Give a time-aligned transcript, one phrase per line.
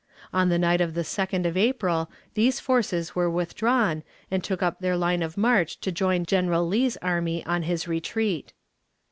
[0.33, 4.79] On the night of the 2d of April these forces were withdrawn, and took up
[4.79, 8.51] their line of march to join General Lee's army on its retreat.